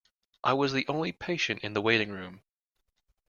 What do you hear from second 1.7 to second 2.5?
the waiting room.